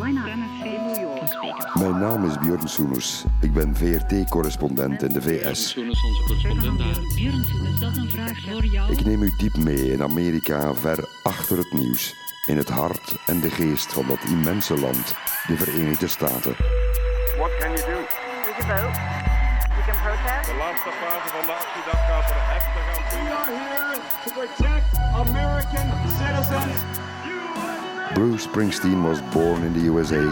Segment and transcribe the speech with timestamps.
[0.00, 3.24] Mijn naam is Björn Soeners.
[3.40, 5.70] Ik ben VRT-correspondent in de VS.
[5.70, 7.02] Soenes, onze correspondent daar.
[7.14, 8.92] Björn Soeners, dat is een vraag voor jou.
[8.92, 12.14] Ik neem u diep mee in Amerika, ver achter het nieuws.
[12.46, 15.14] In het hart en de geest van dat immense land,
[15.46, 16.54] de Verenigde Staten.
[17.38, 17.98] What can you do?
[17.98, 18.98] You can vote.
[19.76, 20.46] You can protest.
[20.50, 23.22] De laatste fase van de actiedag gaat er heftig aan toe.
[23.22, 25.86] We are here to protect American
[26.18, 27.08] citizens.
[28.14, 30.22] Bruce Springsteen was born in the USA.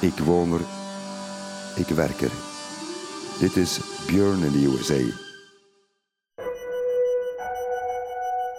[0.00, 0.60] Ik woon er.
[1.76, 2.30] Ik werk er.
[3.40, 5.16] Dit is Björn in the USA.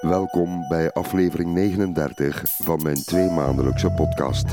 [0.02, 4.46] Welkom bij aflevering 39 van mijn tweemaandelijkse podcast.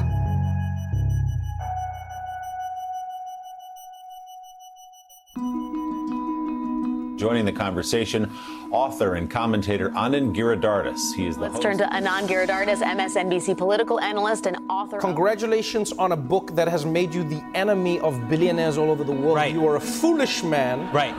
[7.17, 8.29] Joining the conversation,
[8.71, 11.15] author and commentator Anand Giridharadas.
[11.15, 11.63] He is the Let's host.
[11.63, 14.99] turn to Anand Giridharadas, MSNBC political analyst and author.
[14.99, 19.13] Congratulations on a book that has made you the enemy of billionaires all over the
[19.13, 19.37] world.
[19.37, 19.53] Right.
[19.53, 20.91] You are a foolish man.
[20.93, 21.15] Right.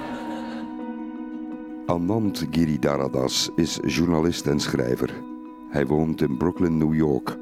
[1.87, 5.09] Anand Giridharadas is journalist en schrijver.
[5.69, 7.37] Hij woont in Brooklyn, New York.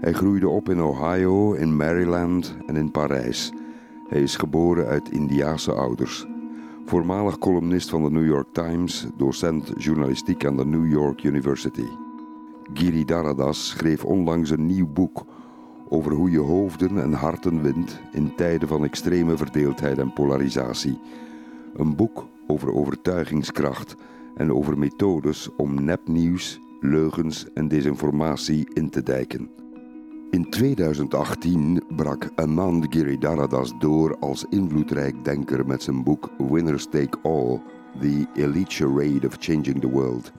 [0.00, 3.52] Hij groeide op in Ohio, in Maryland en in Parijs.
[4.08, 6.26] Hij is geboren uit Indiase ouders.
[6.86, 11.86] Voormalig columnist van de New York Times, docent journalistiek aan de New York University.
[12.72, 15.24] Giridharadas schreef onlangs een nieuw boek
[15.88, 20.98] over hoe je hoofden en harten wint in tijden van extreme verdeeldheid en polarisatie.
[21.74, 23.96] Een boek over overtuigingskracht
[24.34, 29.63] en over methodes om nepnieuws, leugens en desinformatie in te dijken.
[30.34, 37.60] In 2018 brak Anand Giridharadas door als invloedrijk denker met zijn boek Winners Take All:
[38.00, 40.32] The Elite Charade of Changing the World.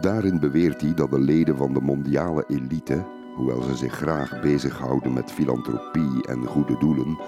[0.00, 3.04] Daarin beweert hij dat de leden van de mondiale elite,
[3.36, 7.18] hoewel ze zich graag bezighouden met filantropie en goede doelen,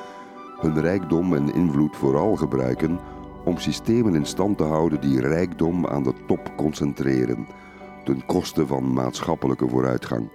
[0.57, 2.99] hun rijkdom en invloed vooral gebruiken
[3.45, 7.47] om systemen in stand te houden die rijkdom aan de top concentreren,
[8.05, 10.31] ten koste van maatschappelijke vooruitgang.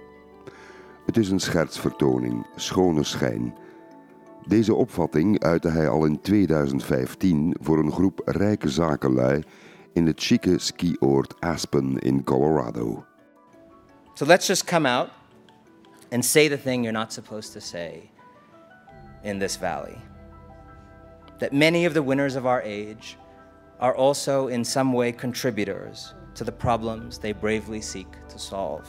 [1.06, 3.54] Het is een schertsvertoning, schone schijn.
[4.46, 9.42] Deze opvatting uitte hij al in 2015 voor een groep rijke zakenlui
[9.92, 13.04] in het chique skioord Aspen in Colorado.
[14.14, 15.08] So let's just come out
[16.10, 18.10] and say the thing you're not supposed to say
[19.22, 20.07] in this valley.
[21.38, 23.16] That many of the winners of our age
[23.78, 28.86] are also in some way contributors to the problems they bravely seek to solve.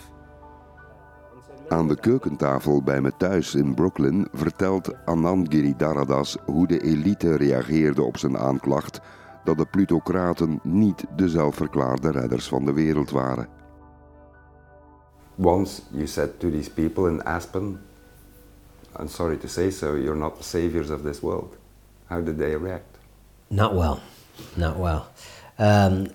[1.69, 8.03] Aan de keukentafel bij me thuis in Brooklyn vertelt Anand Giridharadas hoe de elite reageerde
[8.03, 8.99] op zijn aanklacht
[9.43, 13.47] dat de plutocraten niet de zelfverklaarde redders van de wereld waren.
[15.35, 17.79] Once you said to these people in Aspen,
[18.99, 21.57] I'm sorry to say so, you're not the saviors of this world.
[22.09, 22.97] How did they react?
[23.49, 24.01] Not well,
[24.57, 25.09] not well.
[25.57, 26.07] Um,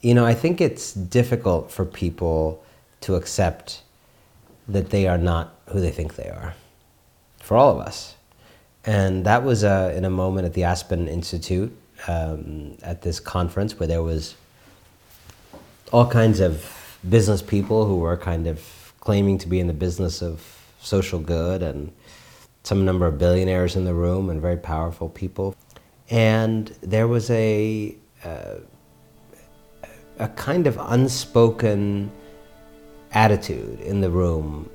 [0.00, 2.64] you know, I think it's difficult for people
[3.02, 3.82] to accept
[4.68, 6.54] that they are not who they think they are,
[7.40, 8.16] for all of us.
[8.84, 11.74] And that was uh, in a moment at the Aspen Institute
[12.06, 14.34] um, at this conference where there was
[15.92, 20.22] all kinds of business people who were kind of claiming to be in the business
[20.22, 21.92] of social good and
[22.64, 25.54] some number of billionaires in the room and very powerful people.
[26.10, 27.94] And there was a,
[28.24, 28.60] uh,
[30.18, 32.10] a kind of unspoken
[33.12, 34.66] attitude in the room.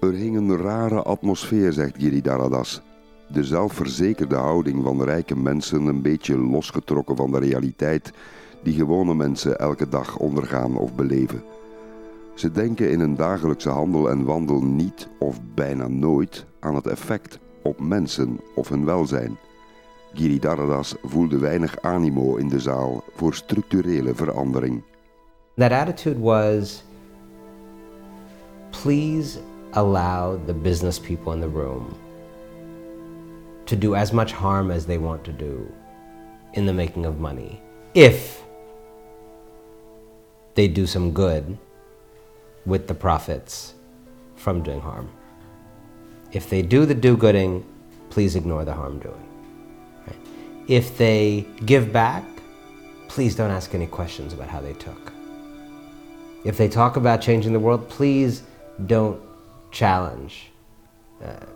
[0.00, 2.80] Er hing een rare atmosfeer, zegt Giridharadas.
[3.28, 8.12] De zelfverzekerde houding van rijke mensen een beetje losgetrokken van de realiteit
[8.62, 11.42] die gewone mensen elke dag ondergaan of beleven.
[12.34, 17.38] Ze denken in hun dagelijkse handel en wandel niet of bijna nooit aan het effect
[17.62, 19.38] op mensen of hun welzijn.
[20.12, 24.82] Giridharadas voelde weinig animo in de zaal voor structurele verandering.
[25.56, 26.84] That attitude was
[28.82, 29.38] please
[29.70, 31.86] allow the business people in the room
[33.64, 35.66] to do as much harm as they want to do
[36.52, 37.60] in the making of money
[37.92, 38.44] if
[40.52, 41.44] they do some good
[42.66, 43.74] with the profits
[44.36, 45.10] from doing harm.
[46.32, 47.64] If they do the do gooding,
[48.10, 49.28] please ignore the harm doing.
[50.06, 50.16] Right?
[50.68, 52.24] If they give back,
[53.08, 55.12] please don't ask any questions about how they took.
[56.44, 58.42] If they talk about changing the world, please
[58.86, 59.20] don't
[59.70, 60.50] challenge
[61.24, 61.46] uh,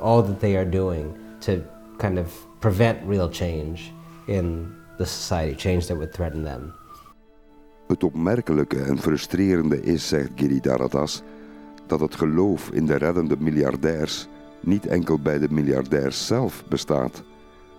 [0.00, 1.64] all that they are doing to
[1.98, 3.92] kind of prevent real change
[4.26, 6.74] in the society, change that would threaten them.
[7.88, 11.22] Het opmerkelijke en frustrerende is, zegt Giridharadas,
[11.86, 14.26] dat het geloof in de reddende miljardairs
[14.60, 17.22] niet enkel bij de miljardairs zelf bestaat,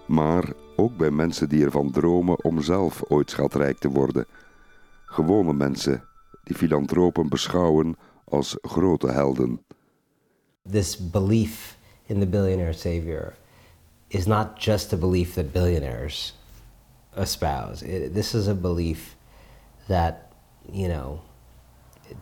[0.08, 4.26] maar ook bij mensen die ervan dromen om zelf ooit schatrijk te worden.
[5.06, 6.04] Gewone mensen
[6.44, 9.62] die filantropen beschouwen als grote helden.
[10.72, 13.34] This belief in the billionaire savior
[14.08, 16.40] is not just a belief that billionaires
[17.16, 18.10] espouse.
[18.14, 19.18] This is a belief
[19.90, 20.32] that,
[20.72, 21.22] you know,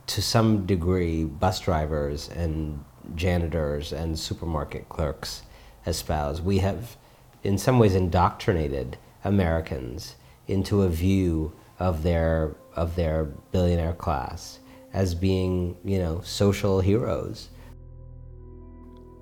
[0.08, 2.84] to some degree, bus drivers and
[3.16, 5.44] janitors and supermarket clerks
[5.86, 6.42] espouse.
[6.42, 6.98] We have,
[7.44, 10.16] in some ways, indoctrinated Americans
[10.48, 14.60] into a view of their of their billionaire class
[14.94, 17.50] as being, you know, social heroes.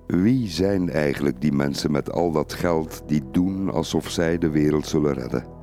[0.08, 4.88] Wie zijn eigenlijk die mensen met al dat geld die doen alsof zij de wereld
[4.88, 5.55] zullen redden?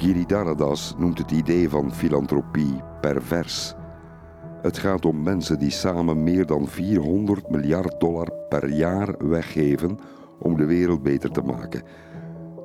[0.00, 3.74] Giridharadas noemt het idee van filantropie pervers.
[4.62, 9.98] Het gaat om mensen die samen meer dan 400 miljard dollar per jaar weggeven
[10.38, 11.82] om de wereld beter te maken,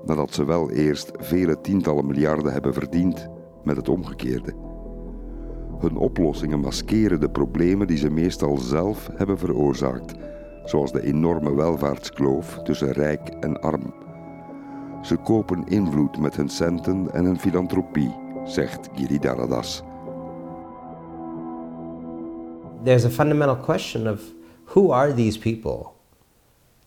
[0.06, 3.28] nadat ze wel eerst vele tientallen miljarden hebben verdiend
[3.64, 4.54] met het omgekeerde.
[5.80, 10.14] Hun oplossingen maskeren de problemen die ze meestal zelf hebben veroorzaakt,
[10.64, 14.05] zoals de enorme welvaartskloof tussen rijk en arm.
[15.06, 18.16] Ze kopen invloed met hun centen en hun filantropie,
[18.46, 18.90] zegt.
[22.84, 24.22] There's a fundamental question of
[24.64, 25.94] who are these people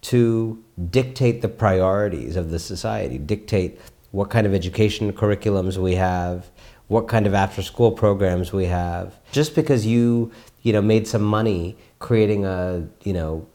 [0.00, 3.79] to dictate the priorities of the society, dictate
[4.11, 6.50] what kind of education curriculums we have,
[6.88, 9.12] what kind of after school programs we have.
[9.31, 10.31] Just because you,
[10.62, 13.47] you know, made some money creating a, you know,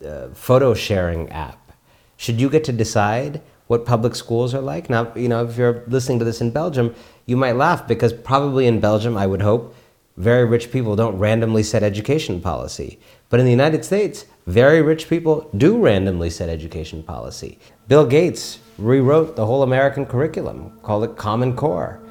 [0.00, 1.72] a photo sharing app,
[2.16, 4.90] should you get to decide what public schools are like?
[4.90, 6.94] Now, you know, if you're listening to this in Belgium,
[7.26, 9.74] you might laugh because probably in Belgium, I would hope,
[10.16, 12.98] very rich people don't randomly set education policy.
[13.30, 17.58] But in the United States, very rich people do randomly set education policy.
[17.88, 22.02] Bill Gates rewrote the whole American curriculum, called it Common Core.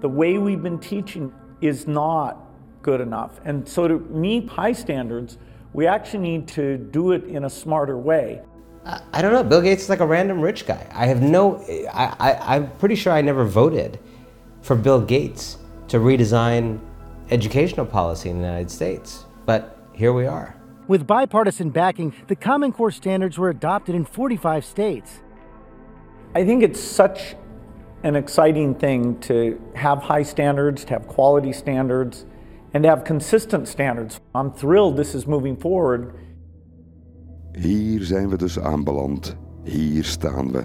[0.00, 2.42] The way we've been teaching is not
[2.82, 3.40] good enough.
[3.44, 5.38] And so to meet high standards,
[5.72, 8.40] we actually need to do it in a smarter way.
[8.86, 9.42] I don't know.
[9.42, 10.86] Bill Gates is like a random rich guy.
[10.92, 11.56] I have no,
[11.92, 13.98] I, I, I'm pretty sure I never voted
[14.62, 16.78] for Bill Gates to redesign
[17.30, 19.24] educational policy in the United States.
[19.44, 20.54] But here we are.
[20.86, 25.20] With bipartisan backing, the Common Core standards were adopted in 45 states.
[26.36, 27.34] I think it's such
[28.04, 32.24] an exciting thing to have high standards, to have quality standards,
[32.72, 34.20] and to have consistent standards.
[34.32, 36.14] I'm thrilled this is moving forward.
[37.56, 39.36] Hier zijn we dus aanbeland.
[39.62, 40.64] Hier staan we.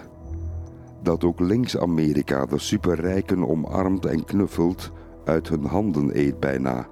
[1.04, 4.92] Dat ook links-Amerika de superrijken omarmt en knuffelt,
[5.26, 6.88] uit hun handen eet bijna.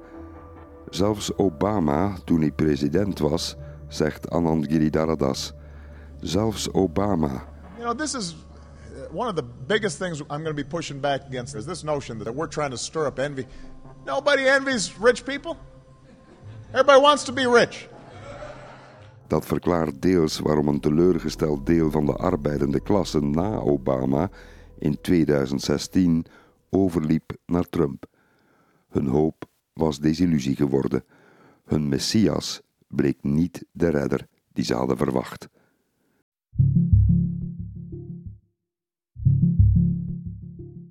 [0.90, 3.56] Zelfs Obama, toen hij president was,
[3.88, 5.54] zegt Anand Giridharadas.
[6.20, 7.44] Zelfs Obama.
[7.78, 11.02] You know, this is uh, one of the biggest things I'm going to be pushing
[11.02, 13.46] back against is this notion that we're trying to stir up envy.
[14.06, 15.56] Nobody envies rich people.
[16.70, 17.90] Everybody wants to be rich.
[19.30, 24.30] Dat verklaart deels waarom een teleurgesteld deel van de arbeidende klasse na Obama
[24.80, 26.26] in 2016
[26.70, 28.06] overliep naar Trump.
[28.88, 31.04] Hun hoop was desillusie geworden.
[31.66, 35.48] Hun messias bleek niet de redder die ze hadden verwacht.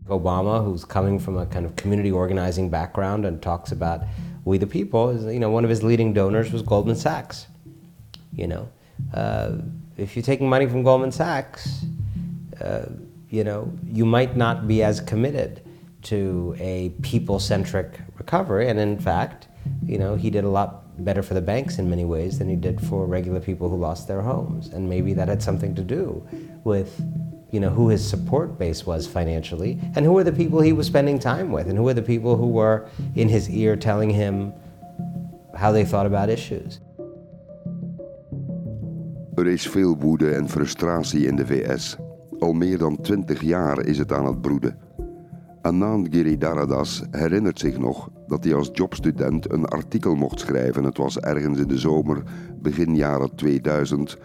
[0.07, 4.01] Obama, who's coming from a kind of community organizing background and talks about
[4.45, 7.47] we the people, is, you know, one of his leading donors was Goldman Sachs.
[8.39, 8.69] You know,
[9.13, 9.57] uh,
[9.97, 11.85] if you're taking money from Goldman Sachs,
[12.61, 12.87] uh,
[13.31, 15.63] you know, you might not be as committed
[16.03, 18.69] to a people-centric recovery.
[18.69, 19.49] And in fact,
[19.85, 22.57] you know, he did a lot better for the banks in many ways than he
[22.57, 24.69] did for regular people who lost their homes.
[24.69, 26.27] And maybe that had something to do
[26.65, 27.01] with,
[27.51, 30.87] you know, who his support base was financially and who were the people he was
[30.87, 34.53] spending time with and who were the people who were in his ear telling him
[35.57, 36.79] how they thought about issues.
[39.39, 41.97] Er is veel woede en frustratie in de VS.
[42.39, 44.79] Al meer dan twintig jaar is het aan het broeden.
[45.63, 50.85] Anand Giridharadas herinnert zich nog dat hij als jobstudent een artikel mocht schrijven.
[50.85, 52.23] Het was ergens in de zomer,
[52.63, 54.19] begin jaren 2000,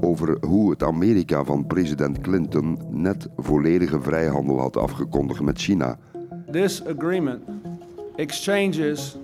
[0.00, 5.98] over hoe het Amerika van president Clinton net volledige vrijhandel had afgekondigd met China.
[6.50, 7.42] This agreement
[8.16, 9.16] exchanges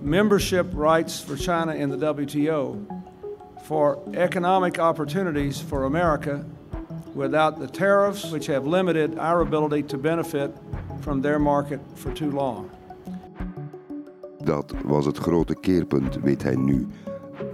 [0.00, 2.76] membership rights for China in the WTO
[3.66, 6.44] for economic opportunities for America
[7.14, 10.54] without the tariffs, which have limited our ability to benefit
[11.00, 12.70] from their market for too long.
[14.44, 16.86] Dat was het grote keerpunt, weet hij nu.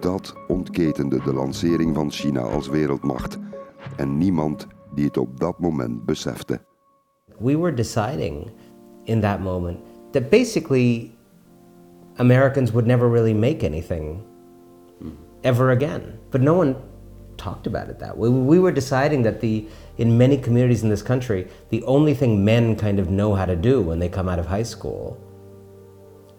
[0.01, 3.39] Dat ontketende de lancering van China als wereldmacht.
[3.97, 6.61] En niemand die het op dat moment besefte.
[7.39, 8.51] We were deciding
[9.05, 9.79] in that moment
[10.11, 11.11] that basically
[12.17, 14.31] Americans would never really make anything
[15.45, 16.19] ever again.
[16.31, 16.77] But no one
[17.37, 18.29] talked about it that way.
[18.29, 19.67] We were deciding that the
[19.99, 23.57] in many communities in this country, the only thing men kind of know how to
[23.57, 25.21] do when they come out of high school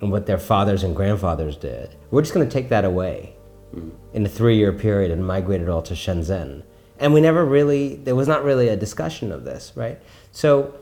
[0.01, 3.35] and what their fathers and grandfathers did, we're just going to take that away
[3.73, 3.89] hmm.
[4.13, 6.63] in a three-year period and migrate it all to Shenzhen.
[6.99, 9.99] And we never really, there was not really a discussion of this, right?
[10.31, 10.75] So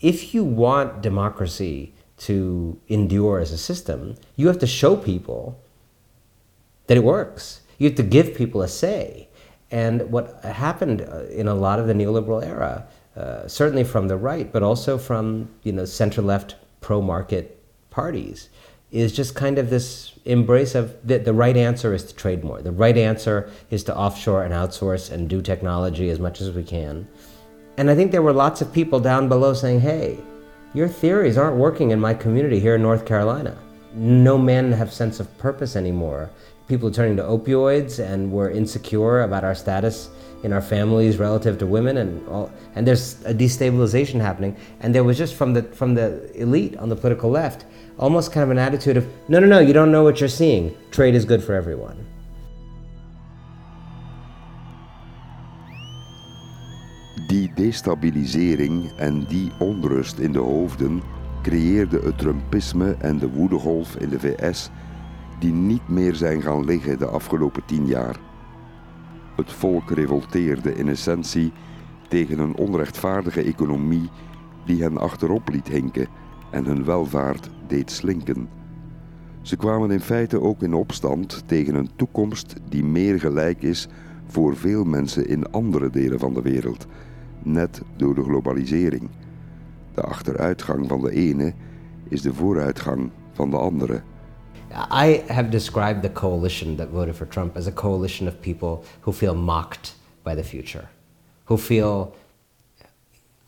[0.00, 5.60] if you want democracy to endure as a system, you have to show people
[6.90, 7.60] that it works.
[7.78, 9.28] You have to give people a say.
[9.70, 12.84] And what happened uh, in a lot of the neoliberal era,
[13.16, 18.48] uh, certainly from the right, but also from you know center-left pro-market parties,
[18.90, 22.60] is just kind of this embrace of the, the right answer is to trade more.
[22.60, 26.64] The right answer is to offshore and outsource and do technology as much as we
[26.64, 27.06] can.
[27.76, 30.18] And I think there were lots of people down below saying, hey,
[30.74, 33.56] your theories aren't working in my community here in North Carolina.
[33.94, 36.30] No men have sense of purpose anymore.
[36.70, 40.08] People turning to opioids and we're insecure about our status
[40.44, 44.56] in our families relative to women and all, and there's a destabilization happening.
[44.78, 47.66] And there was just from the from the elite on the political left,
[47.98, 50.72] almost kind of an attitude of, no, no, no, you don't know what you're seeing.
[50.92, 52.06] Trade is good for everyone.
[57.28, 61.02] Die destabilisering en die onrust in de hoofden
[61.42, 64.70] creëerde het Trumpisme en de woedegolf in de VS
[65.40, 68.20] die niet meer zijn gaan liggen de afgelopen tien jaar.
[69.36, 71.52] Het volk revolteerde in essentie
[72.08, 74.08] tegen een onrechtvaardige economie
[74.64, 76.08] die hen achterop liet hinken
[76.50, 78.48] en hun welvaart deed slinken.
[79.42, 83.88] Ze kwamen in feite ook in opstand tegen een toekomst die meer gelijk is
[84.26, 86.86] voor veel mensen in andere delen van de wereld,
[87.42, 89.08] net door de globalisering.
[89.94, 91.54] De achteruitgang van de ene
[92.08, 94.02] is de vooruitgang van de andere.
[94.72, 99.12] I have described the coalition that voted for Trump as a coalition of people who
[99.12, 100.88] feel mocked by the future,
[101.46, 102.14] who feel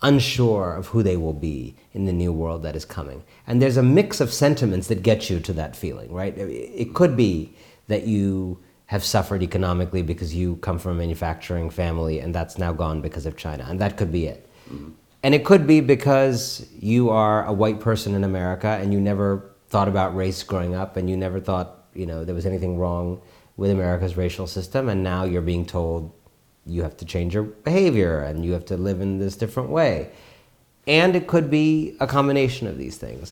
[0.02, 3.22] unsure of who they will be in the new world that is coming.
[3.46, 6.34] And there's a mix of sentiments that get you to that feeling, right?
[6.36, 7.54] It could be
[7.86, 12.72] that you have suffered economically because you come from a manufacturing family and that's now
[12.72, 14.48] gone because of China, and that could be it.
[14.68, 14.90] Mm-hmm.
[15.22, 19.51] And it could be because you are a white person in America and you never
[19.72, 23.20] thought about race growing up and you never thought, you know, there was anything wrong
[23.56, 26.12] with America's racial system and now you're being told
[26.66, 30.10] you have to change your behavior and you have to live in this different way.
[30.86, 33.30] And it could be a combination of these things.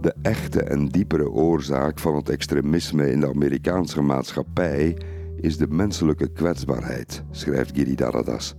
[0.00, 4.96] De echte en diepere oorzaak van het extremisme in de Amerikaanse maatschappij
[5.40, 8.54] is de menselijke kwetsbaarheid, schrijft Giridharadas.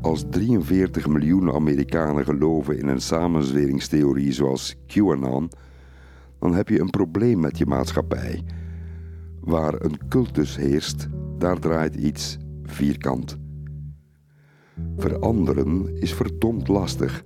[0.00, 5.50] Als 43 miljoen Amerikanen geloven in een samenzweringstheorie zoals QAnon,
[6.38, 8.42] dan heb je een probleem met je maatschappij.
[9.40, 13.38] Waar een cultus heerst, daar draait iets vierkant.
[14.96, 17.24] Veranderen is verdomd lastig.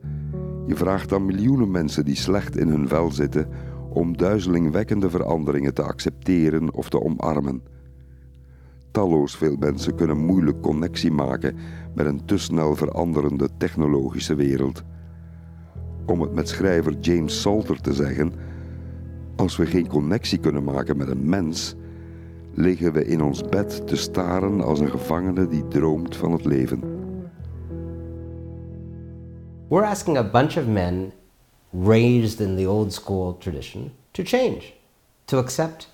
[0.67, 3.49] Je vraagt aan miljoenen mensen die slecht in hun vel zitten
[3.89, 7.63] om duizelingwekkende veranderingen te accepteren of te omarmen.
[8.91, 11.57] Talloos veel mensen kunnen moeilijk connectie maken
[11.95, 14.83] met een te snel veranderende technologische wereld.
[16.07, 18.33] Om het met schrijver James Salter te zeggen:
[19.37, 21.75] Als we geen connectie kunnen maken met een mens,
[22.55, 26.81] liggen we in ons bed te staren als een gevangene die droomt van het leven.
[29.69, 31.13] We're asking a bunch of men
[31.85, 34.75] raised in the old school tradition to change,
[35.25, 35.89] to accept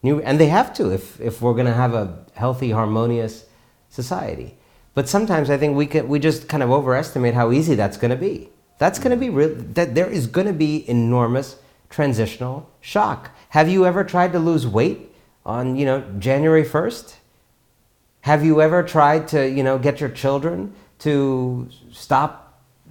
[0.00, 3.44] new, and they have to if, if we're going to have a healthy, harmonious
[3.88, 4.54] society.
[4.94, 8.10] But sometimes I think we, can, we just kind of overestimate how easy that's going
[8.10, 8.50] to be.
[8.78, 11.56] That's going to be real, that there is going to be enormous
[11.88, 13.30] transitional shock.
[13.50, 15.14] Have you ever tried to lose weight
[15.46, 17.14] on, you know, January 1st?
[18.22, 22.42] Have you ever tried to, you know, get your children to stop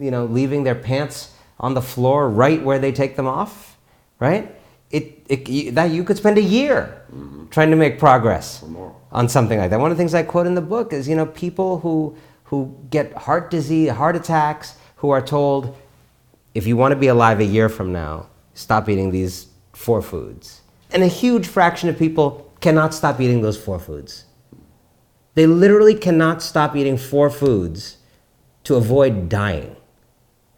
[0.01, 3.77] you know, leaving their pants on the floor right where they take them off,
[4.19, 4.53] right?
[4.89, 7.47] It, it that you could spend a year mm-hmm.
[7.49, 8.63] trying to make progress
[9.11, 9.79] on something like that.
[9.79, 12.15] One of the things I quote in the book is, you know, people who
[12.45, 15.75] who get heart disease, heart attacks, who are told,
[16.53, 20.61] if you want to be alive a year from now, stop eating these four foods.
[20.91, 24.25] And a huge fraction of people cannot stop eating those four foods.
[25.35, 27.97] They literally cannot stop eating four foods
[28.65, 29.77] to avoid dying.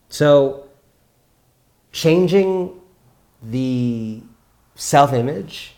[0.10, 0.67] So,
[1.91, 2.81] changing
[3.41, 4.24] the
[4.74, 5.73] self image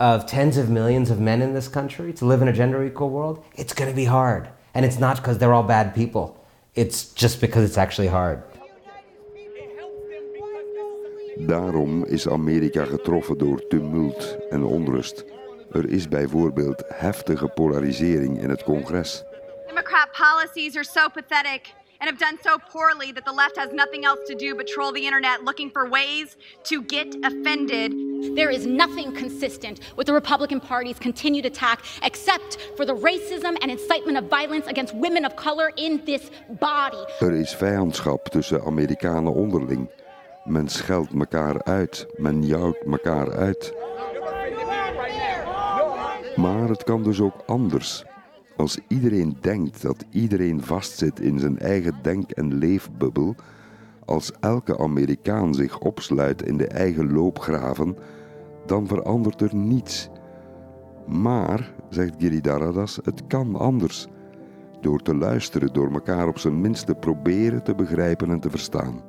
[0.00, 3.10] of tens of millions of men in this country to live in a gender equal
[3.10, 4.48] world, it's going to be hard.
[4.74, 6.42] And it's not because they're all bad people,
[6.74, 8.42] it's just because it's actually hard.
[11.46, 15.24] Daarom is Amerika getroffen door tumult en onrust.
[15.72, 19.24] Er is bijvoorbeeld heftige polarisering in het congres.
[19.66, 24.04] Democrat policies are so pathetic and have done so poorly that the left has nothing
[24.04, 27.92] else to do but troll the internet looking for ways to get offended.
[28.36, 33.70] There is nothing consistent with the Republican Party's continued attack except for the racism and
[33.70, 36.30] incitement of violence against women of color in this
[36.60, 37.04] body.
[37.20, 39.88] Er is vijandschap tussen Amerikanen onderling.
[40.44, 43.72] Men scheldt elkaar uit, men jouwt elkaar uit.
[46.36, 48.04] Maar het kan dus ook anders.
[48.60, 53.34] Als iedereen denkt dat iedereen vastzit in zijn eigen denk- en leefbubbel,
[54.04, 57.96] als elke Amerikaan zich opsluit in de eigen loopgraven,
[58.66, 60.10] dan verandert er niets.
[61.06, 64.06] Maar, zegt Giridharadas, het kan anders.
[64.80, 69.00] Door te luisteren, door elkaar op zijn minst te proberen te begrijpen en te verstaan.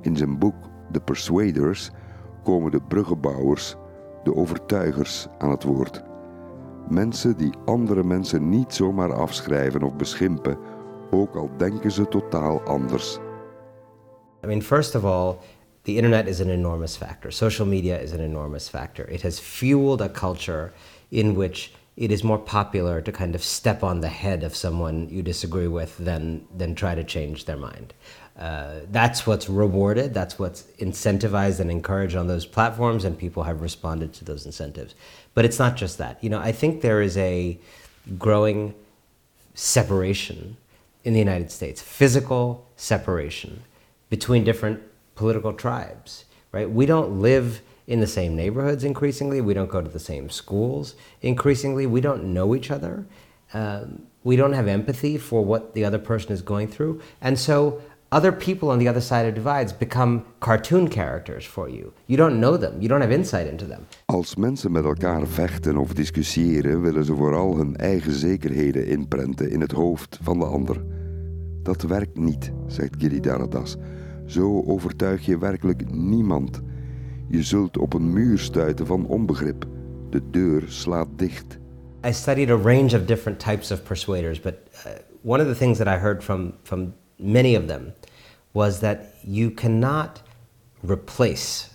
[0.00, 0.56] In zijn boek
[0.92, 1.90] The Persuaders
[2.42, 3.76] komen de bruggenbouwers,
[4.22, 6.08] de overtuigers aan het woord.
[6.90, 10.58] Mensen die andere mensen niet zomaar afschrijven of beschimpen,
[11.10, 13.18] ook al denken ze totaal anders.
[14.44, 15.36] I mean, first of all,
[15.82, 17.32] the internet is an enormous factor.
[17.32, 19.08] Social media is an enormous factor.
[19.08, 20.72] It has fueled a culture
[21.08, 25.08] in which it is more popular to kind of step on the head of someone
[25.10, 27.94] you disagree with than, than try to change their mind.
[28.38, 33.60] Uh, that's what's rewarded, that's what's incentivized and encouraged on those platforms, and people have
[33.60, 34.94] responded to those incentives.
[35.34, 36.22] But it's not just that.
[36.24, 37.58] You know, I think there is a
[38.18, 38.74] growing
[39.54, 40.56] separation
[41.04, 43.62] in the United States, physical separation
[44.08, 44.80] between different
[45.14, 46.70] political tribes, right?
[46.70, 49.40] We don't live in the same neighborhoods increasingly.
[49.40, 51.86] We don't go to the same schools increasingly.
[51.86, 53.04] We don't know each other.
[53.52, 57.00] Um, we don't have empathy for what the other person is going through.
[57.20, 61.92] And so other people on the other side of divides become cartoon characters for you.
[62.06, 62.80] You don't know them.
[62.80, 63.86] You don't have insight into them.
[64.04, 69.60] Als mensen met elkaar vechten of discussiëren, willen ze vooral hun eigen zekerheden inprenten in
[69.60, 70.82] het hoofd van de ander.
[71.62, 73.76] Dat werkt niet, zegt Giridharadas.
[74.26, 76.60] Zo overtuig je werkelijk niemand.
[77.28, 79.66] Je zult op een muur stuiten van onbegrip.
[80.10, 81.58] De deur slaat dicht.
[82.06, 84.54] I studied a range of different types of persuaders, but
[84.86, 84.92] uh,
[85.22, 87.92] one of the things that I heard from, from many of them
[88.52, 90.22] was that you cannot
[90.82, 91.74] replace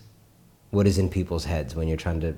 [0.72, 2.36] what is in people's heads when you're trying to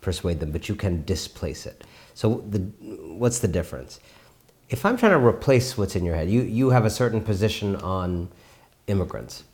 [0.00, 1.84] persuade them, but you can displace it.
[2.14, 4.00] So, the, what's the difference?
[4.68, 7.76] If I'm trying to replace what's in your head, you, you have a certain position
[7.76, 8.28] on
[8.86, 9.44] immigrants.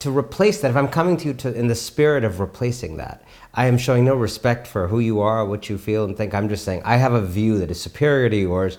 [0.00, 3.22] To replace that, if I'm coming to you to, in the spirit of replacing that,
[3.54, 6.34] I am showing no respect for who you are, what you feel and think.
[6.34, 8.78] I'm just saying, I have a view that is superior to yours.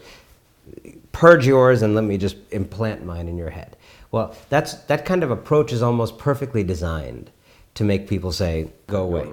[1.11, 3.75] Purge yours and let me just implant mine in your head.
[4.11, 7.31] Well, that's, that kind of approach is almost perfectly designed
[7.75, 9.25] to make people say, go away.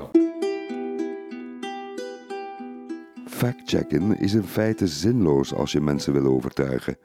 [3.29, 6.97] Factchecken is in feite zinloos als je mensen wil overtuigen.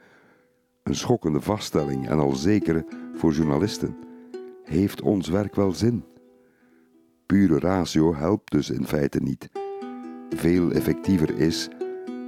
[0.82, 2.84] Een schokkende vaststelling en al zeker
[3.14, 3.96] voor journalisten.
[4.64, 6.04] Heeft ons werk wel zin?
[7.26, 9.48] Pure ratio helpt dus in feite niet.
[10.36, 11.68] Veel effectiever is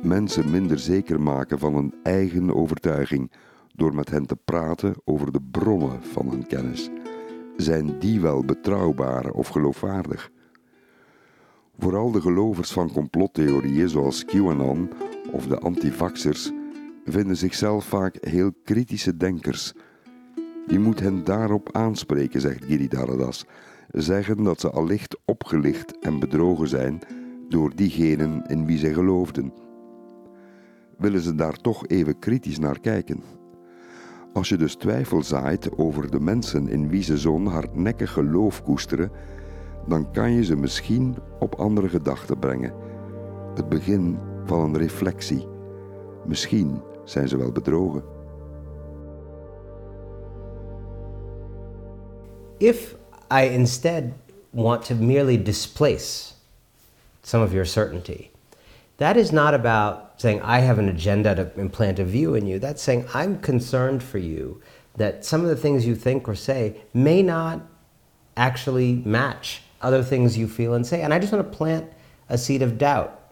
[0.07, 3.31] mensen minder zeker maken van hun eigen overtuiging
[3.75, 6.90] door met hen te praten over de bronnen van hun kennis.
[7.57, 10.31] Zijn die wel betrouwbaar of geloofwaardig?
[11.79, 14.90] Vooral de gelovers van complottheorieën zoals QAnon
[15.31, 16.51] of de antivaxers
[17.05, 19.73] vinden zichzelf vaak heel kritische denkers.
[20.66, 23.45] Je moet hen daarop aanspreken, zegt Giridharadas.
[23.90, 26.99] Zeggen dat ze allicht opgelicht en bedrogen zijn
[27.49, 29.65] door diegenen in wie zij geloofden.
[30.96, 33.22] Willen ze daar toch even kritisch naar kijken?
[34.32, 39.11] Als je dus twijfel zaait over de mensen in wie ze zo'n hardnekkig geloof koesteren,
[39.87, 42.74] dan kan je ze misschien op andere gedachten brengen.
[43.54, 45.46] Het begin van een reflectie.
[46.26, 48.02] Misschien zijn ze wel bedrogen.
[52.59, 52.96] If
[53.32, 54.04] I instead
[54.50, 56.32] want to merely displace
[57.22, 58.30] some of your certainty,
[58.98, 62.59] that is not about saying, I have an agenda to implant a view in you.
[62.59, 64.62] That's saying, I'm concerned for you
[64.96, 67.61] that some of the things you think or say may not
[68.37, 71.02] actually match other things you feel and say.
[71.02, 71.92] And I just want to plant
[72.28, 73.22] a seed of doubt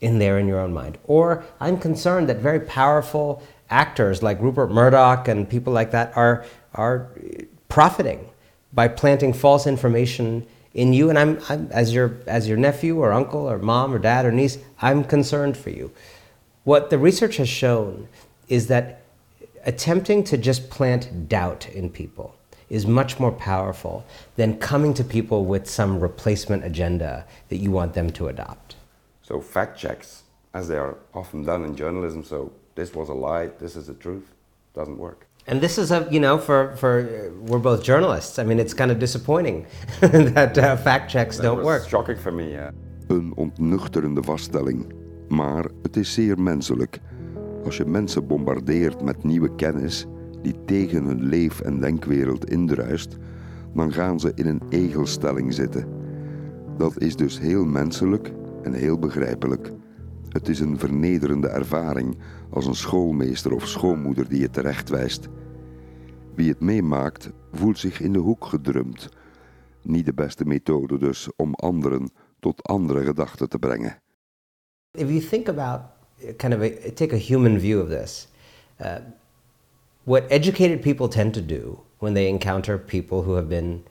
[0.00, 0.98] in there in your own mind.
[1.04, 6.44] Or I'm concerned that very powerful actors like Rupert Murdoch and people like that are,
[6.74, 7.10] are
[7.68, 8.28] profiting
[8.72, 11.10] by planting false information in you.
[11.10, 14.32] And I'm, I'm, as, your, as your nephew or uncle or mom or dad or
[14.32, 15.90] niece, I'm concerned for you.
[16.64, 18.08] What the research has shown
[18.48, 19.02] is that
[19.64, 22.34] attempting to just plant doubt in people
[22.68, 24.04] is much more powerful
[24.36, 28.76] than coming to people with some replacement agenda that you want them to adopt.
[29.22, 30.22] So fact checks,
[30.54, 33.94] as they are often done in journalism, so this was a lie, this is the
[33.94, 34.32] truth,
[34.74, 35.26] doesn't work.
[35.50, 37.08] And this is a, you know, for, for
[37.46, 38.38] we're both journalists.
[38.38, 39.66] I mean, it's kind of disappointing
[40.34, 41.88] that uh, fact checks That don't was work.
[41.88, 42.70] shocking for me, yeah.
[43.06, 44.92] Een ontnuchterende vaststelling.
[45.28, 47.00] Maar het is zeer menselijk.
[47.64, 50.06] Als je mensen bombardeert met nieuwe kennis
[50.42, 53.16] die tegen hun leef- en denkwereld indruist,
[53.74, 55.84] dan gaan ze in een egelstelling zitten.
[56.76, 58.32] Dat is dus heel menselijk
[58.62, 59.72] en heel begrijpelijk.
[60.28, 62.18] Het is een vernederende ervaring
[62.50, 65.28] als een schoolmeester of schoonmoeder die je terechtwijst.
[66.34, 69.08] Wie het meemaakt, voelt zich in de hoek gedrumd.
[69.82, 73.96] Niet de beste methode dus om anderen tot andere gedachten te brengen.
[74.98, 75.80] If you think about
[76.36, 78.28] kind of a, take a human view of this,
[78.80, 78.96] uh,
[80.04, 83.82] what educated people tend to do when they encounter people who have been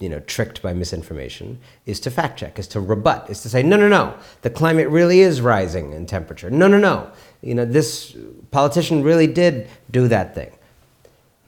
[0.00, 3.62] you know, tricked by misinformation is to fact check, is to rebut, is to say,
[3.62, 6.50] no, no, no, the climate really is rising in temperature.
[6.50, 8.16] No, no, no, you know, this
[8.50, 10.50] politician really did do that thing.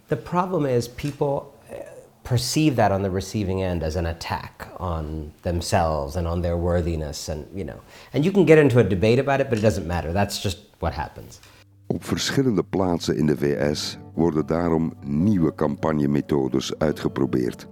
[0.08, 1.74] The problem is people uh,
[2.22, 7.28] perceive that on the receiving end as an attack on themselves and on their worthiness
[7.28, 7.80] and, you know,
[8.14, 10.12] and you can get into a debate about it, but it doesn't matter.
[10.12, 11.40] That's just what happens.
[11.86, 17.66] Op verschillende plaatsen in de VS worden daarom nieuwe campagnemethodes uitgeprobeerd.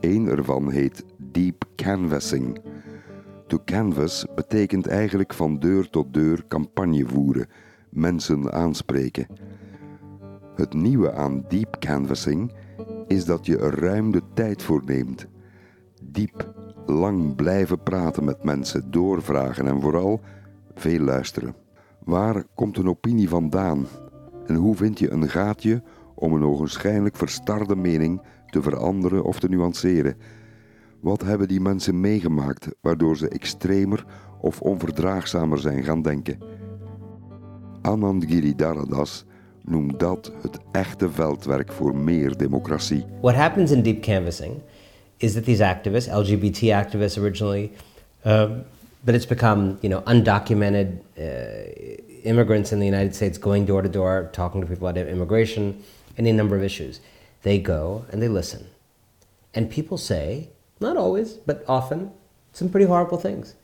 [0.00, 2.58] Eén ervan heet deep canvassing.
[3.46, 7.48] To canvass betekent eigenlijk van deur tot deur campagne voeren,
[7.88, 9.26] mensen aanspreken.
[10.54, 12.52] Het nieuwe aan deep canvassing
[13.06, 15.26] is dat je er ruim de tijd voor neemt.
[16.02, 16.54] Diep,
[16.86, 20.20] lang blijven praten met mensen, doorvragen en vooral
[20.74, 21.54] veel luisteren.
[22.04, 23.86] Waar komt een opinie vandaan?
[24.46, 25.82] En hoe vind je een gaatje
[26.14, 30.16] om een ogenschijnlijk verstarde mening te veranderen of te nuanceren?
[31.00, 34.06] Wat hebben die mensen meegemaakt waardoor ze extremer
[34.40, 36.38] of onverdraagzamer zijn gaan denken?
[37.80, 39.24] Anand Giridharadas
[39.64, 43.04] noemt dat het echte veldwerk voor meer democratie.
[43.20, 44.60] What happens in deep canvassing
[45.16, 47.70] is that these activists, LGBT activists originally,
[48.24, 48.64] um,
[49.04, 51.24] but it's become you know undocumented uh,
[52.24, 55.82] immigrants in the United States going door to door talking to people about immigration,
[56.18, 57.00] any number of issues.
[57.42, 58.66] They go and they listen,
[59.54, 60.48] and people say,
[60.80, 62.10] not always, but often,
[62.52, 63.54] some pretty horrible things.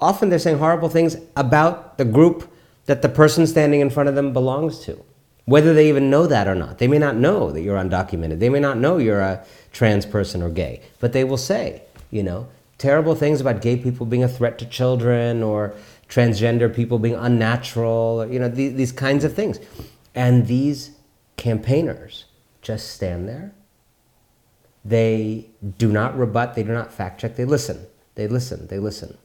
[0.00, 2.50] Often they're saying horrible things about the group
[2.86, 5.02] that the person standing in front of them belongs to
[5.44, 6.78] whether they even know that or not.
[6.78, 8.38] They may not know that you're undocumented.
[8.38, 12.22] They may not know you're a trans person or gay, but they will say, you
[12.22, 15.74] know, terrible things about gay people being a threat to children or
[16.08, 19.58] transgender people being unnatural, you know, these, these kinds of things.
[20.14, 20.92] And these
[21.36, 22.24] campaigners
[22.62, 23.52] just stand there.
[24.84, 25.46] They
[25.78, 27.86] do not rebut, they do not fact check, they listen.
[28.14, 29.16] They listen, they listen.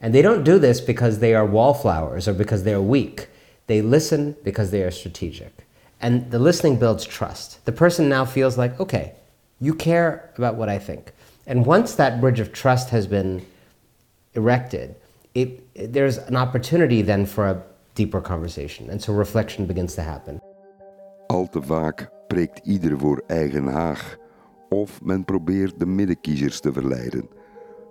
[0.00, 3.28] And they don't do this because they are wallflowers or because they're weak.
[3.66, 5.66] They listen because they are strategic.
[6.00, 7.64] And the listening builds trust.
[7.64, 9.14] The person now feels like, okay,
[9.60, 11.12] you care about what I think.
[11.46, 13.44] And once that bridge of trust has been
[14.34, 14.94] erected,
[15.34, 17.62] it, it, there's an opportunity then for a
[17.94, 18.90] deeper conversation.
[18.90, 20.40] And so reflection begins to happen.
[21.28, 24.18] Al te vaak preekt ieder voor eigen haag.
[24.68, 27.28] Of men probeert de middenkiezers te verleiden.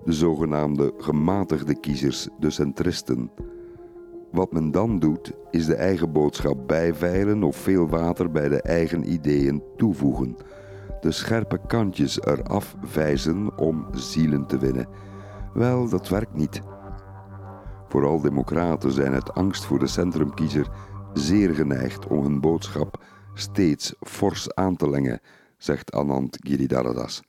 [0.06, 3.32] De zogenaamde gematigde kiezers, de centristen.
[4.32, 9.12] Wat men dan doet, is de eigen boodschap bijveilen of veel water bij de eigen
[9.12, 10.36] ideeën toevoegen.
[11.02, 14.88] De scherpe kantjes eraf vijzen om zielen te winnen.
[15.54, 16.62] Wel, dat werkt niet.
[17.88, 20.68] Vooral democraten zijn uit angst voor de centrumkiezer
[21.14, 25.20] zeer geneigd om hun boodschap steeds fors aan te lengen,
[25.58, 27.22] zegt Anand Giridharadas.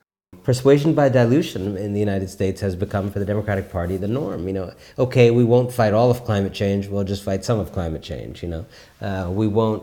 [0.46, 4.46] Persuasion by dilution in the United States has become for the Democratic Party the norm.
[4.46, 7.72] You know, okay, we won't fight all of climate change; we'll just fight some of
[7.72, 8.44] climate change.
[8.44, 8.66] You know,
[9.00, 9.82] uh, we won't,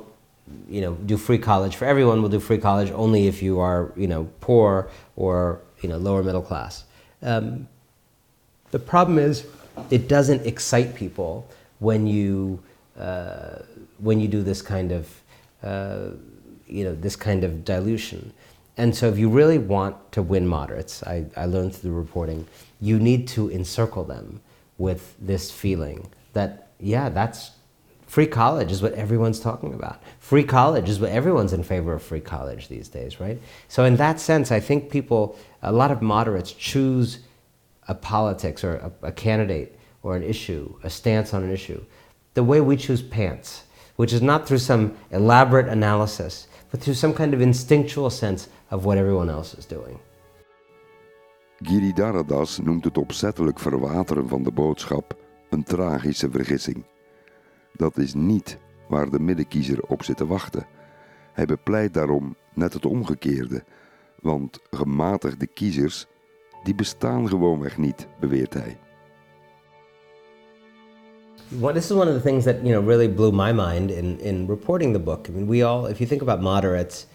[0.70, 2.22] you know, do free college for everyone.
[2.22, 6.24] We'll do free college only if you are, you know, poor or you know lower
[6.24, 6.86] middle class.
[7.22, 7.68] Um,
[8.72, 9.46] the problem is,
[9.90, 11.46] it doesn't excite people
[11.80, 12.64] when you
[12.98, 13.60] uh,
[13.98, 15.22] when you do this kind of
[15.62, 16.12] uh,
[16.68, 18.32] you know this kind of dilution.
[18.76, 22.48] And so, if you really want to win moderates, I, I learned through the reporting,
[22.82, 24.42] you need to encircle them
[24.78, 27.52] with this feeling that, yeah, that's
[28.08, 30.02] free college is what everyone's talking about.
[30.20, 33.40] Free college is what everyone's in favor of free college these days, right?
[33.68, 37.20] So, in that sense, I think people, a lot of moderates choose
[37.88, 41.84] a politics or a, a candidate or an issue, a stance on an issue,
[42.34, 43.64] the way we choose pants,
[43.96, 48.84] which is not through some elaborate analysis, but through some kind of instinctual sense of
[48.84, 49.98] what everyone else is doing.
[51.62, 55.18] Giridharadas noemt het opzettelijk verwateren van de boodschap
[55.50, 56.86] een tragische vergissing.
[57.74, 58.58] Dat is niet
[58.88, 60.66] waar de middenkiezer op zit te wachten.
[61.34, 63.64] Hij bepleit daarom net het omgekeerde,
[64.20, 66.08] want gematigde kiezers,
[66.64, 68.78] die bestaan gewoonweg niet, beweert hij.
[71.56, 74.20] Well, this is one of the things that you know really blew my mind in,
[74.20, 75.28] in reporting the book.
[75.30, 77.06] I mean, we all, if you think about moderates,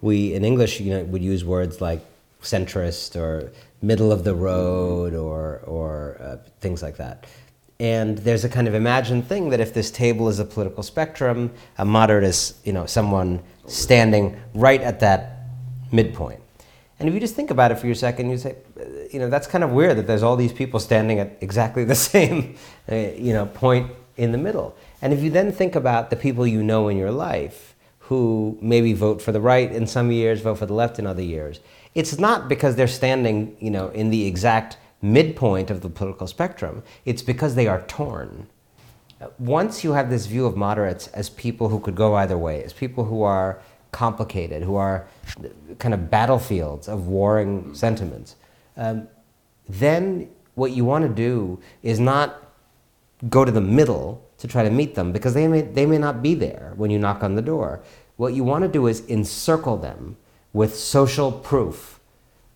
[0.00, 2.04] we in English, you know, would use words like
[2.42, 7.26] centrist or middle of the road or or uh, things like that.
[7.80, 11.50] And there's a kind of imagined thing that if this table is a political spectrum,
[11.78, 15.48] a moderate is you know someone standing right at that
[15.90, 16.40] midpoint.
[17.02, 18.54] And if you just think about it for a second, you say,
[19.10, 21.96] you know, that's kind of weird that there's all these people standing at exactly the
[22.12, 22.54] same,
[22.88, 24.76] uh, you know, point in the middle.
[25.02, 28.92] And if you then think about the people you know in your life who maybe
[28.92, 31.58] vote for the right in some years, vote for the left in other years,
[31.96, 36.84] it's not because they're standing, you know, in the exact midpoint of the political spectrum.
[37.04, 38.46] It's because they are torn.
[39.40, 42.72] Once you have this view of moderates as people who could go either way, as
[42.72, 43.60] people who are
[43.92, 45.06] complicated, who are
[45.78, 48.36] kind of battlefields of warring sentiments,
[48.76, 49.06] um,
[49.68, 52.42] then what you want to do is not
[53.28, 56.22] go to the middle to try to meet them because they may, they may not
[56.22, 57.80] be there when you knock on the door.
[58.16, 60.16] What you want to do is encircle them
[60.52, 62.00] with social proof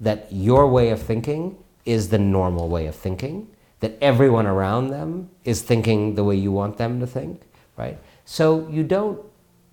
[0.01, 3.49] that your way of thinking is the normal way of thinking,
[3.81, 7.43] that everyone around them is thinking the way you want them to think,
[7.77, 7.99] right?
[8.25, 9.21] So you don't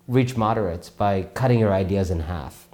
[0.06, 2.68] reach moderates by cutting your ideas in half.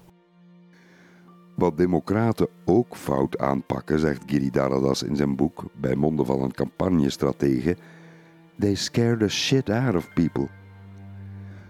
[1.56, 7.76] Wat democraten ook fout aanpakken, zegt Giridharadas in zijn boek bij monden van een campagnestratege,
[8.58, 10.48] they scare the shit out of people.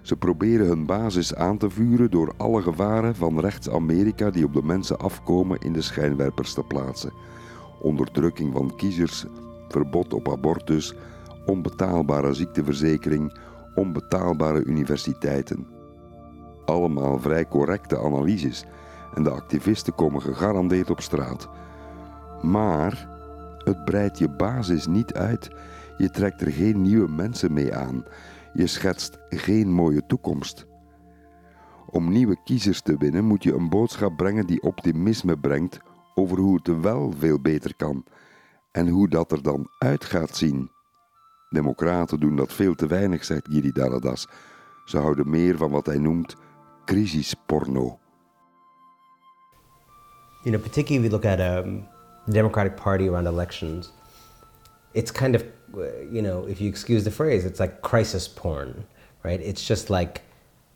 [0.02, 4.62] Ze proberen hun basis aan te vuren door alle gevaren van rechts-Amerika die op de
[4.62, 7.12] mensen afkomen in de schijnwerpers te plaatsen.
[7.80, 9.24] Onderdrukking van kiezers,
[9.68, 10.94] verbod op abortus,
[11.46, 13.38] onbetaalbare ziekteverzekering,
[13.74, 15.66] onbetaalbare universiteiten.
[16.64, 18.64] Allemaal vrij correcte analyses
[19.14, 21.48] en de activisten komen gegarandeerd op straat.
[22.42, 23.08] Maar
[23.64, 25.50] het breidt je basis niet uit.
[25.96, 28.04] Je trekt er geen nieuwe mensen mee aan.
[28.52, 30.66] Je schetst geen mooie toekomst.
[31.86, 35.80] Om nieuwe kiezers te winnen moet je een boodschap brengen die optimisme brengt
[36.14, 38.04] over hoe het wel veel beter kan
[38.72, 40.70] en hoe dat er dan uit gaat zien.
[41.50, 44.26] Democraten doen dat veel te weinig, zegt Giridharadas.
[44.84, 46.36] Ze houden meer van wat hij noemt
[46.84, 47.98] crisisporno.
[50.42, 51.86] You know, particularly if you look at um,
[52.24, 53.92] the Democratic Party around elections,
[54.92, 55.42] it's kind of,
[55.74, 58.86] uh, you know, if you excuse the phrase, it's like crisis porn,
[59.22, 59.40] right?
[59.40, 60.22] It's just like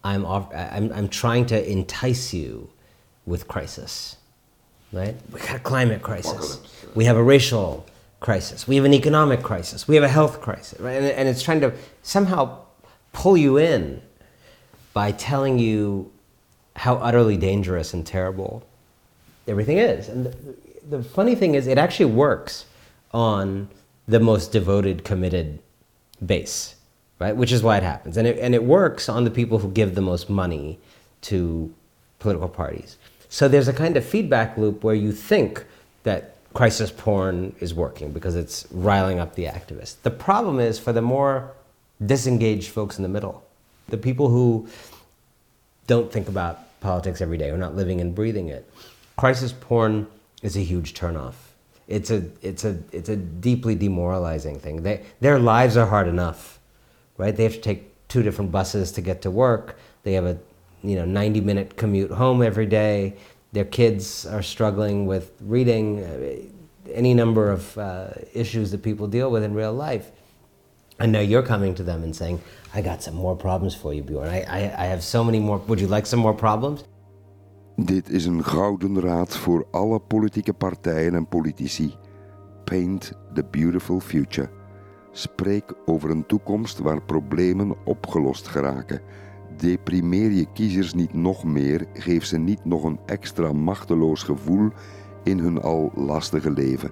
[0.03, 2.69] I'm, off, I'm, I'm trying to entice you
[3.25, 4.19] with crisis,
[4.93, 5.15] right?
[5.33, 6.59] We got a climate crisis.
[6.95, 7.87] We have a racial
[8.25, 8.67] crisis.
[8.67, 9.87] We have an economic crisis.
[9.87, 10.95] We have a health crisis, right?
[10.95, 12.61] And, and it's trying to somehow
[13.13, 14.01] pull you in
[14.95, 16.11] by telling you
[16.75, 18.67] how utterly dangerous and terrible
[19.47, 20.09] everything is.
[20.09, 20.35] And the,
[20.89, 22.65] the funny thing is, it actually works
[23.13, 23.69] on
[24.09, 25.59] the most devoted, committed
[26.25, 26.77] base,
[27.19, 27.37] right?
[27.37, 28.17] Which is why it happens.
[28.17, 30.79] And it, and it works on the people who give the most money
[31.23, 31.75] to
[32.21, 32.97] political parties.
[33.29, 35.67] So there's a kind of feedback loop where you think
[36.05, 39.97] that crisis porn is working because it's riling up the activists.
[40.03, 41.53] The problem is for the more
[42.05, 43.45] disengaged folks in the middle,
[43.89, 44.69] the people who
[45.87, 48.71] don't think about politics every day, who are not living and breathing it,
[49.17, 50.07] crisis porn
[50.43, 51.35] is a huge turnoff.
[51.89, 54.83] It's a, it's a, it's a deeply demoralizing thing.
[54.83, 56.59] They, their lives are hard enough,
[57.19, 57.37] right?
[57.37, 59.77] They have to take two different buses to get to work.
[60.05, 60.39] They have a
[60.85, 63.17] you know 90 minute commute home every day
[63.55, 69.31] their kids are struggling with reading, uh, any number of uh, issues that people deal
[69.31, 70.11] with in real life.
[70.99, 72.41] And now you're coming to them and saying,
[72.75, 74.29] I got some more problems for you, Bjorn.
[74.29, 75.59] I, I, I have so many more.
[75.69, 76.85] Would you like some more problems?
[77.77, 81.95] Dit is een gouden raad voor alle politieke partijen en politici.
[82.65, 84.49] Paint the beautiful future.
[85.13, 89.01] Spreek over een toekomst waar problemen opgelost geraken
[89.57, 94.71] Deprimeer je kiezers niet nog meer, geef ze niet nog een extra machteloos gevoel
[95.23, 96.91] in hun al lastige leven.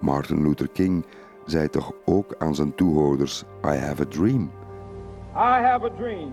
[0.00, 1.04] Martin Luther King
[1.46, 4.50] zei toch ook aan zijn toehoorders: I have a dream.
[5.34, 6.32] I have a dream.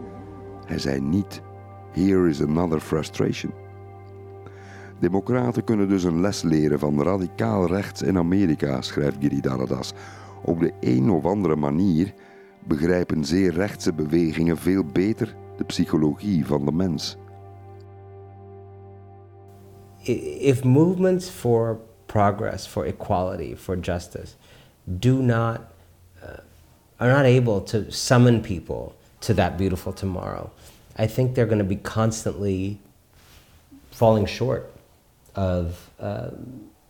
[0.66, 1.42] Hij zei niet:
[1.92, 3.52] Here is another frustration.
[5.00, 9.94] Democraten kunnen dus een les leren van radicaal rechts in Amerika, schrijft Giridharadas.
[10.42, 12.14] Op de een of andere manier
[12.70, 17.18] begrijpen zeer rechtse bewegingen veel beter de psychologie van de mens.
[20.40, 24.36] If movements for progress, for equality, for justice,
[24.84, 25.60] do not
[26.24, 26.30] uh,
[26.98, 30.50] are not able to summon people to that beautiful tomorrow,
[31.00, 32.78] I think they're going to be constantly
[33.90, 34.72] falling short
[35.36, 35.90] of.
[36.00, 36.30] Uh,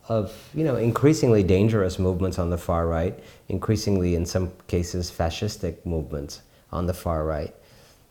[0.08, 5.84] of you know increasingly dangerous movements on the far right, increasingly in some cases fascistic
[5.84, 7.54] movements on the far right,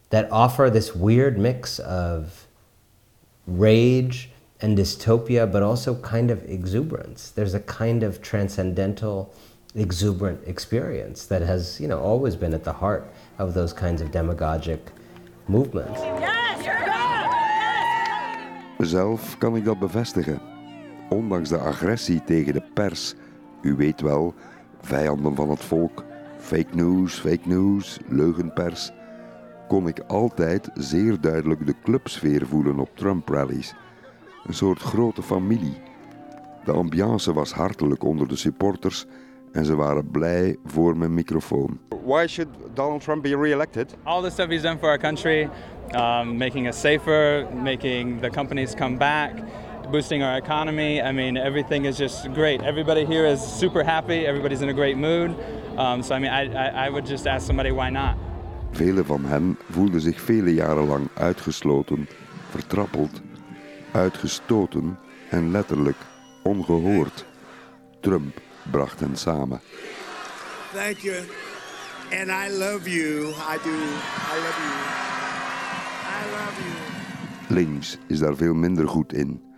[0.10, 2.48] that offer this weird mix of
[3.48, 4.30] rage
[4.62, 7.32] and dystopia, but also kind of exuberance.
[7.32, 9.34] There's a kind of transcendental,
[9.76, 14.12] exuberant experience that has you know always been at the heart of those kinds of
[14.12, 14.92] demagogic
[15.48, 16.02] movements.
[18.80, 20.59] Zelf kan ik dat bevestigen.
[21.10, 23.14] Ondanks de agressie tegen de pers,
[23.62, 24.34] u weet wel,
[24.82, 26.04] vijanden van het volk,
[26.38, 28.92] fake news, fake news, leugenpers,
[29.68, 33.74] kon ik altijd zeer duidelijk de clubsfeer voelen op Trump-rallies.
[34.46, 35.78] Een soort grote familie.
[36.66, 39.06] De ambiance was hartelijk onder de supporters
[39.52, 41.80] en ze waren blij voor mijn microfoon.
[42.06, 43.96] Why should Donald Trump be re-elected?
[44.04, 45.50] All the stuff he's done for our country,
[45.96, 49.32] um, making us safer, making the companies come back.
[49.92, 51.02] Boosting our economy.
[51.02, 52.62] I mean, everything is just great.
[52.62, 54.26] Everybody here is super happy.
[54.26, 55.36] Everybody's in a great mood.
[55.78, 58.18] Um, so I mean, I, I, I would just ask somebody why not.
[58.72, 62.08] Velen van hen voelden zich vele jaren lang uitgesloten,
[62.50, 63.22] vertrappeld,
[63.92, 64.98] uitgestoten
[65.30, 65.98] en letterlijk
[66.44, 67.26] ongehoord.
[68.00, 69.62] Trump bracht hen samen.
[70.74, 71.24] Thank you.
[72.12, 73.30] And I love you.
[73.30, 73.70] I do.
[73.70, 74.74] I love you.
[76.04, 77.56] I love you.
[77.56, 79.49] Links is daar veel minder goed in.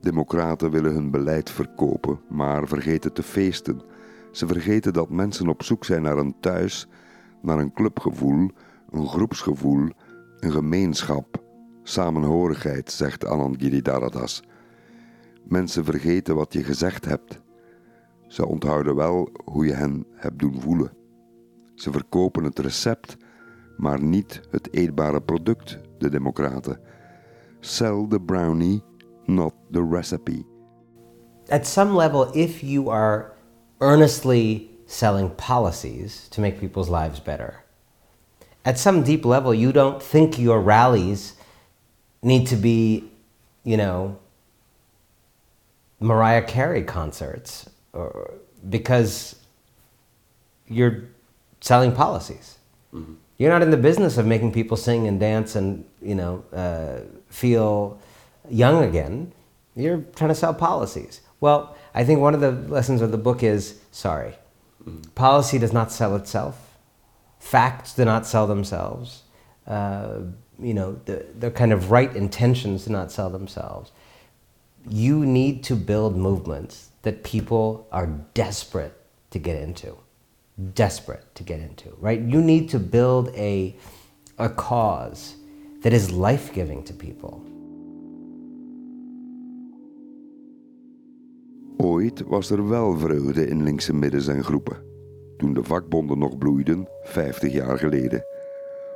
[0.00, 3.80] Democraten willen hun beleid verkopen, maar vergeten te feesten.
[4.32, 6.88] Ze vergeten dat mensen op zoek zijn naar een thuis,
[7.42, 8.50] naar een clubgevoel,
[8.90, 9.88] een groepsgevoel,
[10.38, 11.42] een gemeenschap,
[11.82, 14.42] samenhorigheid, zegt Anand Giridharadas.
[15.48, 17.40] Mensen vergeten wat je gezegd hebt.
[18.26, 20.92] Ze onthouden wel hoe je hen hebt doen voelen.
[21.74, 23.16] Ze verkopen het recept,
[23.76, 26.80] maar niet het eetbare product, de democraten.
[27.60, 28.82] Sell the brownie
[29.28, 30.44] not the recipe.
[31.48, 33.32] At some level, if you are
[33.80, 37.64] earnestly selling policies to make people's lives better,
[38.64, 41.34] at some deep level, you don't think your rallies
[42.22, 43.04] need to be,
[43.62, 44.18] you know,
[46.00, 48.34] Mariah Carey concerts or,
[48.68, 49.36] because
[50.66, 51.04] you're
[51.60, 52.58] selling policies.
[52.92, 53.14] Mm-hmm.
[53.38, 57.00] You're not in the business of making people sing and dance and, you know, uh,
[57.28, 58.00] feel
[58.50, 59.32] young again,
[59.74, 61.20] you're trying to sell policies.
[61.40, 64.34] Well, I think one of the lessons of the book is sorry,
[65.14, 66.78] policy does not sell itself,
[67.38, 69.22] facts do not sell themselves.
[69.66, 70.20] Uh,
[70.58, 73.92] you know, the, the kind of right intentions do not sell themselves.
[74.88, 78.94] You need to build movements that people are desperate
[79.30, 79.96] to get into.
[80.74, 82.20] Desperate to get into, right?
[82.20, 83.76] You need to build a,
[84.38, 85.36] a cause
[85.82, 87.44] that is life giving to people.
[91.76, 94.76] Ooit was er wel vreugde in linkse middens en groepen,
[95.36, 98.24] toen de vakbonden nog bloeiden, 50 jaar geleden.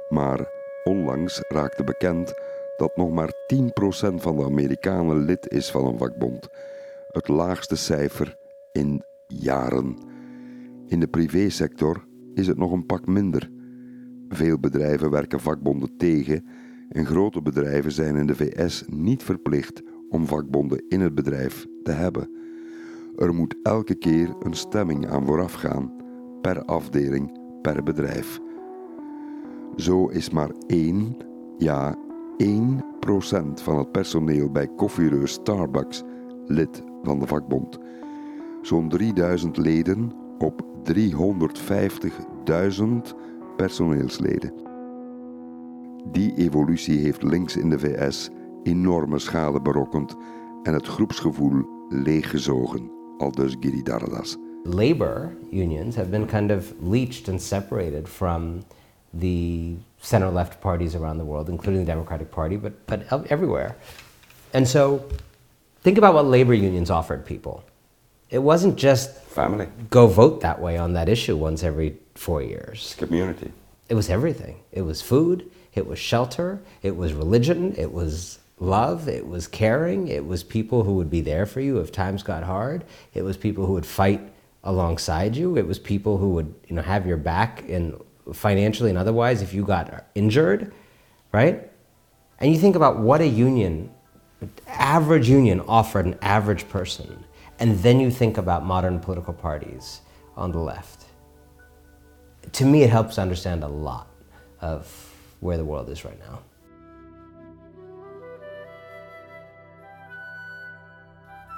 [0.08, 0.48] Maar
[0.84, 2.34] onlangs raakte bekend
[2.76, 6.48] dat nog maar 10% van de Amerikanen lid is van een vakbond,
[7.08, 8.36] het laagste cijfer
[8.72, 9.96] in jaren.
[10.86, 13.50] In de privésector is het nog een pak minder.
[14.28, 16.46] Veel bedrijven werken vakbonden tegen
[16.88, 21.92] en grote bedrijven zijn in de VS niet verplicht om vakbonden in het bedrijf te
[21.92, 22.38] hebben.
[23.20, 25.92] Er moet elke keer een stemming aan vooraf gaan,
[26.40, 28.40] per afdeling, per bedrijf.
[29.76, 31.16] Zo is maar één,
[31.56, 31.96] ja,
[32.36, 36.02] 1% van het personeel bij koffiereus Starbucks
[36.46, 37.78] lid van de vakbond.
[38.62, 40.92] Zo'n 3000 leden op 350.000
[43.56, 44.52] personeelsleden.
[46.10, 48.30] Die evolutie heeft links in de VS
[48.62, 50.16] enorme schade berokkend
[50.62, 52.99] en het groepsgevoel leeggezogen.
[53.20, 54.36] Aldus Giridharadas.
[54.64, 58.64] Labor unions have been kind of leached and separated from
[59.14, 63.76] the center left parties around the world, including the Democratic Party, but, but everywhere.
[64.52, 65.04] And so
[65.82, 67.64] think about what labor unions offered people
[68.30, 69.68] It wasn't just family.
[69.90, 72.94] Go vote that way on that issue once every four years.
[72.98, 73.52] Community.
[73.88, 74.60] It was everything.
[74.72, 75.50] It was food.
[75.74, 76.60] It was shelter.
[76.82, 77.74] It was religion.
[77.76, 79.08] It was love.
[79.08, 80.08] It was caring.
[80.08, 82.84] It was people who would be there for you if times got hard.
[83.14, 84.20] It was people who would fight
[84.62, 85.56] alongside you.
[85.56, 87.98] It was people who would you know have your back in
[88.32, 90.72] financially and otherwise if you got injured,
[91.32, 91.68] right?
[92.38, 93.90] And you think about what a union,
[94.66, 97.24] average union offered an average person,
[97.58, 100.00] and then you think about modern political parties
[100.36, 101.06] on the left.
[102.52, 104.08] To me, it helps understand a lot
[104.60, 104.86] of
[105.40, 106.40] where the world is right now.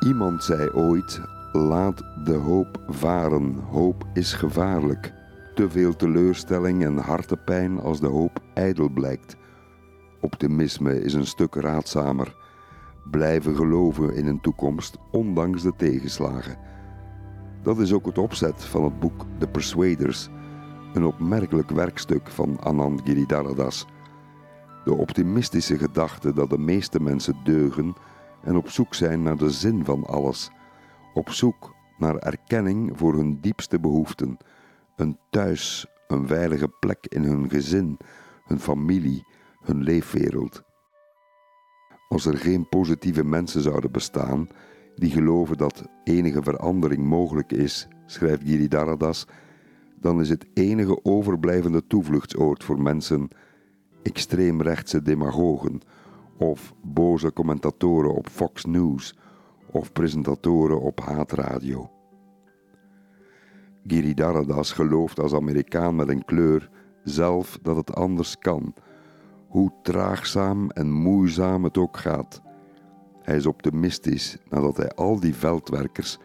[0.07, 1.21] Iemand zei ooit:
[1.53, 3.55] laat de hoop varen.
[3.71, 5.13] Hoop is gevaarlijk.
[5.55, 9.37] Te veel teleurstelling en hartepijn als de hoop ijdel blijkt.
[10.21, 12.37] Optimisme is een stuk raadzamer.
[13.11, 16.59] Blijven geloven in een toekomst, ondanks de tegenslagen.
[17.63, 20.29] Dat is ook het opzet van het boek The Persuaders,
[20.93, 23.87] een opmerkelijk werkstuk van Anand Giridharadas.
[24.85, 27.95] De optimistische gedachte dat de meeste mensen deugen
[28.45, 30.51] en op zoek zijn naar de zin van alles,
[31.15, 34.37] op zoek naar erkenning voor hun diepste behoeften,
[34.97, 37.99] een thuis, een veilige plek in hun gezin,
[38.45, 39.27] hun familie,
[39.63, 40.63] hun leefwereld.
[42.09, 44.49] Als er geen positieve mensen zouden bestaan
[44.95, 49.27] die geloven dat enige verandering mogelijk is, schrijft Giridharadas,
[50.01, 53.29] dan is het enige overblijvende toevluchtsoord voor mensen
[54.03, 55.81] extreemrechtse demagogen
[56.43, 59.15] of boze commentatoren op Fox News
[59.71, 61.91] of presentatoren op haatradio.
[63.87, 66.71] Giridharadas gelooft als Amerikaan met een kleur
[67.05, 68.75] zelf dat het anders kan,
[69.49, 72.43] hoe traagzaam en moeizaam het ook gaat.
[73.23, 76.19] Hij is optimistisch nadat hij al die veldwerkers,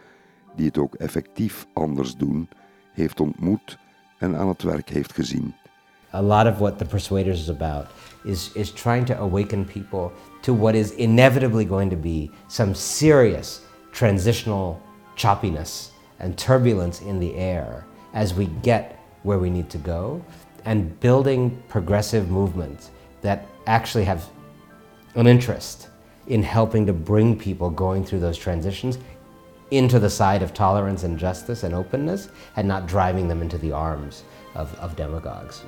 [0.55, 2.49] die het ook effectief anders doen,
[2.91, 3.77] heeft ontmoet
[4.17, 5.53] en aan het werk heeft gezien.
[6.13, 7.91] A lot of what the Persuaders is about
[8.25, 13.61] is, is trying to awaken people to what is inevitably going to be some serious
[13.91, 14.81] transitional
[15.15, 15.89] choppiness
[16.19, 20.23] and turbulence in the air as we get where we need to go,
[20.65, 22.91] and building progressive movements
[23.21, 24.29] that actually have
[25.15, 25.89] an interest
[26.27, 28.97] in helping to bring people going through those transitions
[29.71, 33.71] into the side of tolerance and justice and openness and not driving them into the
[33.71, 34.23] arms
[34.55, 35.63] of, of demagogues.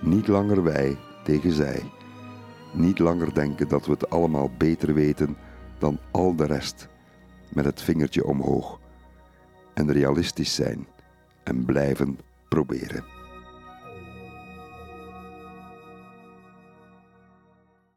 [0.00, 1.82] Niet langer wij tegen zij.
[2.72, 5.36] Niet langer denken dat we het allemaal beter weten
[5.78, 6.88] dan al de rest.
[7.48, 8.80] Met het vingertje omhoog.
[9.74, 10.86] En realistisch zijn
[11.42, 13.19] en blijven proberen.